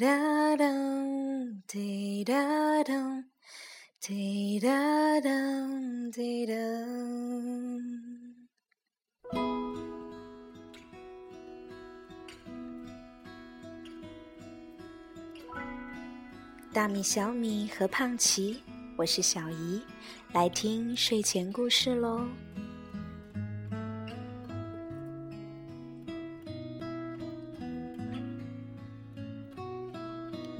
[0.00, 3.22] 滴答当，滴答当，
[4.00, 6.54] 滴答当，滴答。
[16.72, 18.62] 大米、小米和胖奇，
[18.96, 19.82] 我是小姨，
[20.32, 22.26] 来听睡前故事喽。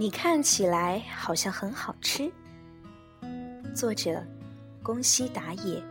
[0.00, 2.32] 你看起来好像很好吃。
[3.74, 4.24] 作者：
[4.82, 5.82] 宫西达也，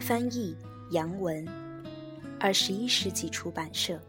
[0.00, 0.56] 翻译：
[0.92, 1.46] 杨文，
[2.40, 4.00] 二十一世纪出版社。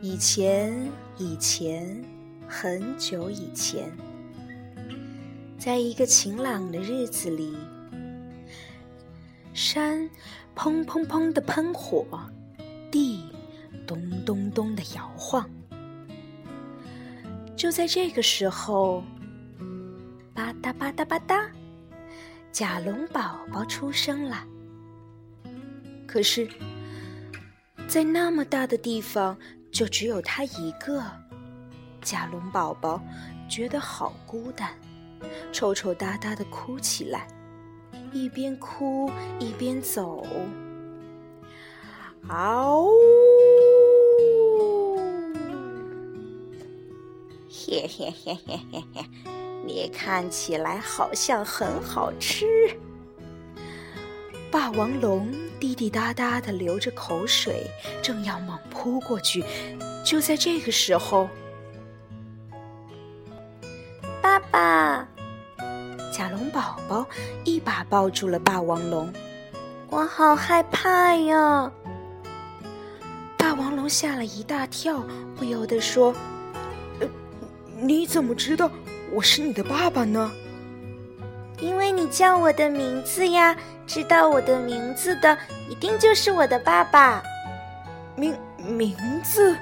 [0.00, 2.04] 以前，以前，
[2.48, 3.88] 很久以前，
[5.56, 7.56] 在一个晴朗的日子里，
[9.54, 10.10] 山。
[10.54, 12.04] 砰砰砰的喷火，
[12.92, 13.24] 地
[13.86, 15.48] 咚咚咚的摇晃。
[17.56, 19.02] 就在这个时候，
[20.34, 21.48] 吧嗒吧嗒吧嗒，
[22.52, 24.44] 甲龙宝宝出生了。
[26.06, 26.48] 可是，
[27.88, 29.36] 在那么大的地方，
[29.72, 31.02] 就只有他一个。
[32.02, 33.00] 甲龙宝宝
[33.48, 34.70] 觉得好孤单，
[35.52, 37.26] 抽抽搭搭的哭起来。
[38.12, 40.26] 一边哭一边走，
[42.28, 42.88] 嗷！
[47.48, 49.04] 嘿嘿嘿嘿嘿嘿，
[49.66, 51.12] 你看起来好。
[51.12, 52.12] 像 很好。
[52.18, 52.46] 吃。
[54.50, 57.66] 霸王龙滴滴答答的流着口水，
[58.02, 59.44] 正要猛扑过去，
[60.04, 61.28] 就在这个时候，
[64.20, 65.08] 爸爸。
[66.12, 67.06] 甲龙宝宝
[67.44, 69.10] 一把抱住了霸王龙，
[69.88, 70.36] 我好。
[70.36, 71.72] 害怕呀！
[73.82, 75.02] 龙吓了一大跳，
[75.34, 76.14] 不由得说
[77.02, 77.08] ：“呃，
[77.80, 78.70] 你怎么知道
[79.10, 80.30] 我是你的爸爸呢
[81.58, 83.56] ？”“因为你叫我的名字呀！
[83.84, 85.36] 知道我的名字的，
[85.68, 87.24] 一定就是我的爸爸。
[88.14, 89.56] ”“名名字？”“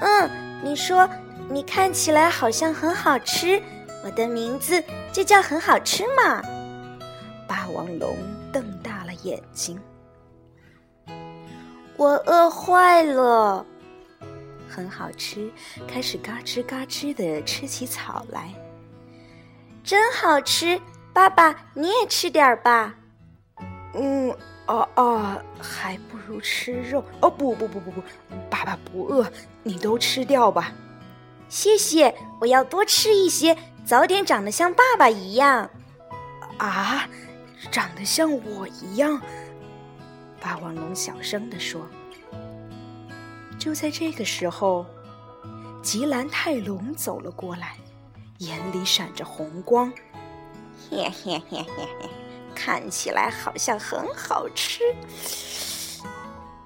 [0.00, 0.30] 嗯，
[0.62, 1.06] 你说
[1.50, 3.62] 你看起来好像很好吃。”
[4.02, 4.82] 我的名字
[5.12, 6.42] 就叫很好吃嘛！
[7.46, 8.16] 霸王龙
[8.50, 9.78] 瞪大了眼睛。
[11.96, 13.64] 我饿坏了，
[14.68, 15.50] 很好吃，
[15.86, 18.52] 开始嘎吱嘎吱的吃起草来。
[19.84, 20.80] 真好吃，
[21.12, 22.94] 爸爸你也吃点儿吧。
[23.94, 24.34] 嗯，
[24.66, 27.04] 啊啊，还不如吃肉。
[27.20, 28.02] 哦不不不不不，
[28.50, 29.30] 爸爸不饿，
[29.62, 30.72] 你都吃掉吧。
[31.48, 33.56] 谢谢，我要多吃一些。
[33.84, 35.70] 早点长得像爸爸一样，
[36.56, 37.06] 啊，
[37.70, 39.20] 长得像我一样。
[40.44, 41.80] 霸王龙小声地说。
[43.58, 44.84] 就在这个时候，
[45.82, 47.76] 吉兰泰龙走了过来，
[48.40, 49.90] 眼里闪着红光。
[50.90, 52.10] 嘿嘿嘿嘿嘿，
[52.54, 54.82] 看起来好像很好吃。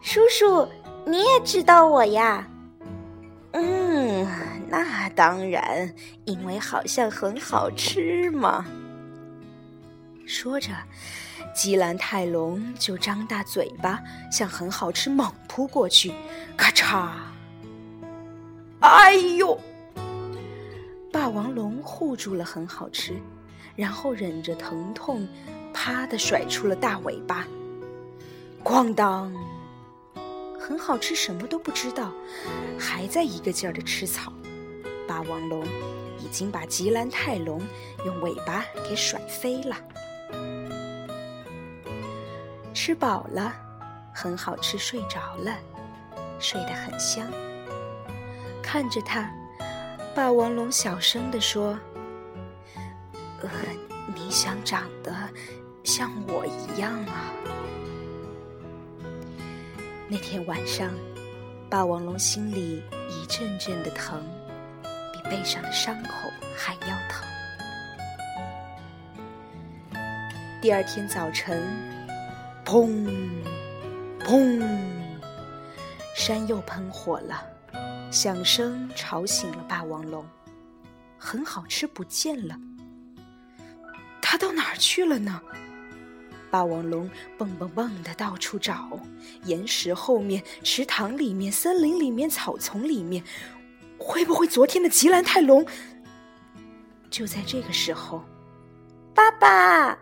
[0.00, 0.66] 叔叔，
[1.06, 2.44] 你也知道我呀？
[3.52, 4.26] 嗯。
[4.70, 5.94] 那当然，
[6.26, 8.66] 因为好像很好吃嘛。
[10.26, 10.72] 说着，
[11.54, 14.00] 吉兰泰龙就张大嘴巴，
[14.30, 16.12] 向很好吃猛扑过去，
[16.56, 17.10] 咔嚓！
[18.80, 19.58] 哎呦！
[21.12, 23.20] 霸王龙护住了很好吃，
[23.74, 25.26] 然后忍着疼痛，
[25.74, 27.44] 啪的甩出了大尾巴，
[28.62, 29.32] 哐当！
[30.60, 32.12] 很好吃，什么都不知道，
[32.78, 34.32] 还在一个劲儿的吃草。
[35.08, 35.64] 霸王龙
[36.18, 37.60] 已经把吉兰泰龙
[38.04, 39.76] 用尾巴给甩飞了。
[42.80, 43.52] 吃饱了，
[44.14, 45.52] 很好吃，睡着了，
[46.38, 47.26] 睡得很香。
[48.62, 49.28] 看着他，
[50.14, 51.76] 霸王龙小声地说
[53.42, 53.50] ：“呃，
[54.14, 55.12] 你想长得
[55.82, 57.34] 像我一样啊？”
[60.06, 60.88] 那天晚上，
[61.68, 62.80] 霸王龙心里
[63.10, 64.22] 一阵阵的疼。
[65.12, 67.26] 比背上的伤口还要疼。
[70.62, 71.60] 第二天早晨，
[72.68, 73.08] 砰，
[74.20, 74.62] 砰，
[76.14, 77.42] 山又喷火了，
[78.10, 80.22] 响声吵醒了霸王龙。
[81.16, 82.54] 很好吃不见了，
[84.20, 85.40] 它到哪儿去了呢？
[86.50, 89.00] 霸王龙蹦蹦蹦的到处找，
[89.44, 93.24] 岩石后面、池塘里面、森林里面、草丛里面，
[93.98, 95.64] 会不会昨天的吉兰泰龙？
[97.08, 98.22] 就在这个时候，
[99.14, 99.98] 爸爸，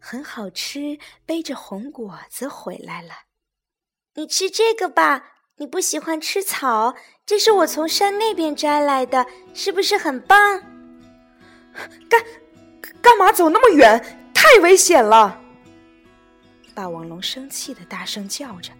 [0.00, 3.10] 很好吃，背着红果子回来了。
[4.14, 10.62] 你吃这个吧，你不喜欢吃草，这是我从山那边摘来的，是不是很棒？
[12.08, 12.24] 干
[13.00, 14.18] 干嘛走那么远？
[14.34, 15.40] 太危险了！
[16.74, 18.72] 霸王龙生气的大声叫着：“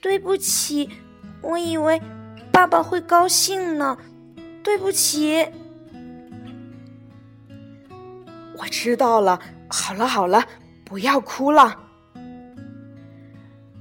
[0.00, 0.88] 对不起，
[1.42, 2.00] 我以为
[2.52, 3.98] 爸爸会高兴呢。
[4.62, 5.44] 对不起。”
[8.56, 9.40] 我知道了，
[9.76, 10.46] 好了好了，
[10.84, 11.76] 不要哭了。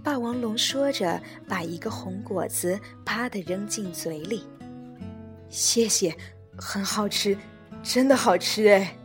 [0.03, 4.43] 霸王龙说着，把一个红果子啪的扔进嘴里。
[5.49, 6.17] 谢谢，
[6.57, 7.37] 很好吃，
[7.83, 8.97] 真的好吃哎！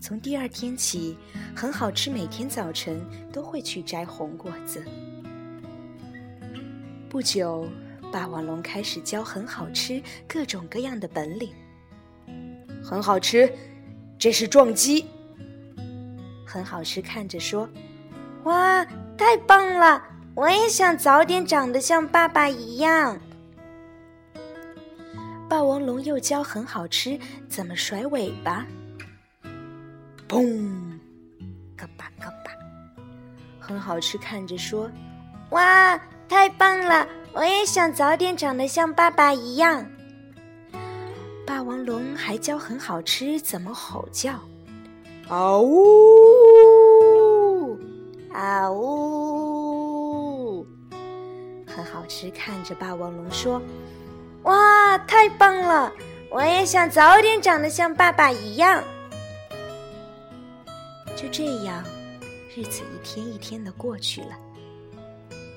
[0.00, 1.18] 从第二天起，
[1.54, 2.98] 很好吃，每天早晨
[3.30, 4.82] 都会去摘红果子。
[7.10, 7.68] 不久，
[8.10, 11.52] 霸王龙开始教很好吃各种各样的本领。
[12.82, 13.52] 很好吃，
[14.18, 15.06] 这是撞击。
[16.44, 17.68] 很好吃，看着说。
[18.44, 18.84] 哇，
[19.16, 20.02] 太棒了！
[20.34, 23.18] 我也想早点长得像爸爸一样。
[25.48, 27.18] 霸王龙又教很好吃
[27.48, 28.66] 怎么甩尾巴。
[30.28, 30.98] 嘣，
[31.76, 32.52] 咯吧咯吧，
[33.58, 34.16] 很好吃。
[34.18, 34.90] 看着说，
[35.50, 37.06] 哇，太棒了！
[37.32, 39.84] 我也想早点长得像爸爸一样。
[41.68, 44.32] 霸王龙还教很好吃怎么吼叫。
[45.28, 45.78] 啊呜！
[48.32, 50.66] 啊呜！
[51.66, 53.60] 很好吃，看着霸王龙说
[54.44, 55.92] ：“哇，太棒了！
[56.30, 58.82] 我也想早点长得像爸爸一样。”
[61.14, 61.84] 就这样，
[62.56, 64.30] 日子一天一天的过去了。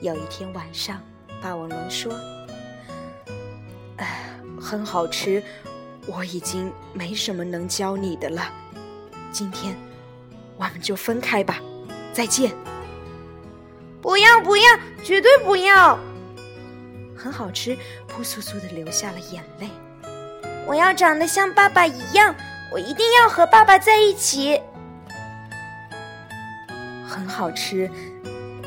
[0.02, 1.02] 有一天晚上，
[1.42, 2.14] 霸王龙说
[3.96, 4.30] ：“哎，
[4.60, 5.42] 很好吃，
[6.08, 8.52] 我已经没什么能教你的了。
[9.32, 9.76] 今天，
[10.58, 11.60] 我们就分开吧，
[12.14, 12.52] 再见。”
[14.02, 14.64] 不要不要，
[15.04, 15.96] 绝对不要！
[17.16, 17.78] 很好吃，
[18.08, 19.70] 扑簌簌的流下了眼泪。
[20.66, 22.36] 我要长得像爸爸一样，
[22.74, 24.60] 我一定要和爸爸在一起。
[27.08, 27.88] 很好吃，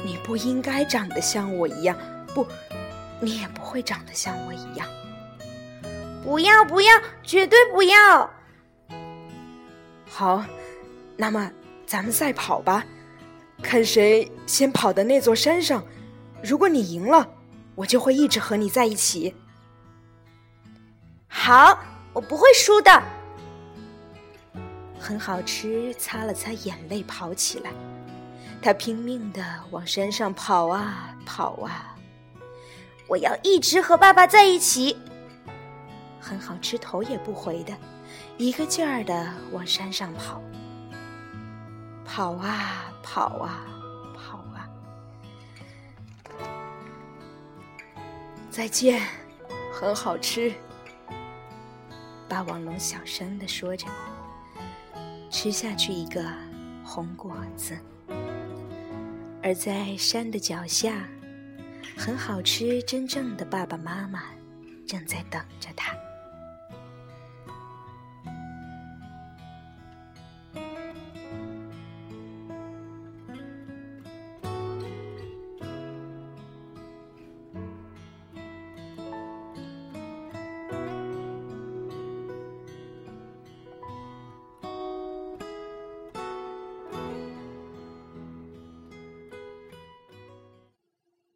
[0.04, 1.98] 你不应该长得像我一样，
[2.32, 2.46] 不，
[3.20, 4.86] 你也不会长得像我一样。
[6.24, 6.90] 不要不要，
[7.22, 8.30] 绝对不要！
[10.10, 10.42] 好，
[11.18, 11.52] 那么
[11.86, 12.82] 咱们赛跑吧。
[13.62, 15.84] 看谁先跑到那座山上，
[16.42, 17.28] 如果你赢了，
[17.74, 19.34] 我就会一直和你在一起。
[21.28, 21.78] 好，
[22.14, 23.02] 我不会输的。
[24.98, 27.70] 很好吃，擦了擦眼泪，跑起来。
[28.62, 31.94] 他拼命的往山上跑啊跑啊。
[33.06, 34.96] 我要一直和爸爸在一起。
[36.24, 37.76] 很好吃，头也不回的，
[38.38, 40.40] 一个劲儿的往山上跑。
[42.02, 43.66] 跑啊跑啊
[44.16, 44.66] 跑啊！
[48.50, 49.06] 再见，
[49.70, 50.50] 很好吃。
[52.26, 53.86] 霸王龙小声的说着，
[55.30, 56.24] 吃下去一个
[56.82, 57.76] 红果子。
[59.42, 61.06] 而在山的脚下，
[61.98, 64.22] 很好吃，真正的爸爸妈妈
[64.86, 65.94] 正在等着他。